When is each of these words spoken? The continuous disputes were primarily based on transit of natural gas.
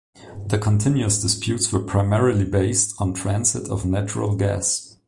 The 0.47 0.57
continuous 0.57 1.21
disputes 1.21 1.71
were 1.71 1.79
primarily 1.83 2.43
based 2.43 2.95
on 2.99 3.13
transit 3.13 3.69
of 3.69 3.85
natural 3.85 4.35
gas. 4.35 4.97